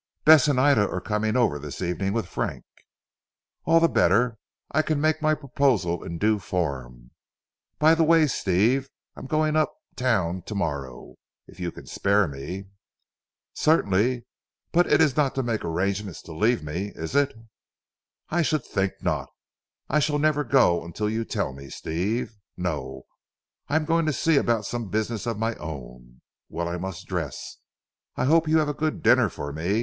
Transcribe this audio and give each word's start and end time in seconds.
"Bess 0.25 0.47
and 0.47 0.59
Ida 0.59 0.89
are 0.89 0.99
coming 0.99 1.37
over 1.37 1.59
this 1.59 1.79
evening 1.79 2.11
with 2.11 2.25
Frank." 2.27 2.65
"All 3.65 3.79
the 3.79 3.87
better. 3.87 4.39
I 4.71 4.81
can 4.81 4.99
make 4.99 5.21
my 5.21 5.35
proposal 5.35 6.03
in 6.03 6.17
due 6.17 6.39
form. 6.39 7.11
By 7.77 7.93
the 7.93 8.03
way 8.03 8.25
Steve 8.25 8.89
I 9.15 9.19
am 9.19 9.27
going 9.27 9.55
up 9.55 9.75
Town 9.95 10.41
to 10.47 10.55
morrow 10.55 11.17
if 11.45 11.59
you 11.59 11.71
can 11.71 11.85
spare 11.85 12.27
me." 12.27 12.65
"Certainly. 13.53 14.25
But 14.71 14.87
it 14.91 15.01
is 15.01 15.15
not 15.15 15.35
to 15.35 15.43
make 15.43 15.63
arrangements 15.63 16.23
to 16.23 16.31
leave 16.31 16.63
me 16.63 16.91
is 16.95 17.15
it?" 17.15 17.35
"I 18.31 18.41
should 18.41 18.65
think 18.65 19.03
not! 19.03 19.29
I 19.87 19.99
shall 19.99 20.17
never 20.17 20.43
go 20.43 20.89
till 20.95 21.11
you 21.11 21.23
tell 21.25 21.53
me 21.53 21.69
Steve. 21.69 22.39
No, 22.57 23.03
I 23.67 23.75
am 23.75 23.85
going 23.85 24.07
to 24.07 24.13
see 24.13 24.37
about 24.37 24.65
some 24.65 24.89
business 24.89 25.27
of 25.27 25.37
my 25.37 25.53
own. 25.57 26.21
Well 26.49 26.67
I 26.67 26.77
must 26.77 27.05
dress. 27.05 27.57
I 28.15 28.25
hope 28.25 28.47
you 28.47 28.57
have 28.57 28.67
a 28.67 28.73
good 28.73 29.03
dinner 29.03 29.29
for 29.29 29.53
me. 29.53 29.79